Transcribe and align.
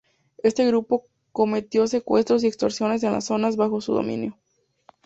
Este 0.41 0.65
grupo 0.65 1.05
cometió 1.31 1.85
secuestros 1.85 2.43
y 2.43 2.47
extorsiones 2.47 3.03
en 3.03 3.11
las 3.11 3.25
zonas 3.25 3.55
bajo 3.55 3.81
su 3.81 3.93
dominio. 3.93 4.35